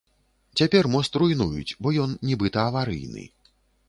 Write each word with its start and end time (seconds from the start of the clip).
Цяпер 0.59 0.87
мост 0.93 1.19
руйнуюць, 1.23 1.75
бо 1.87 1.93
ён 2.05 2.15
нібыта 2.31 2.65
аварыйны. 2.71 3.27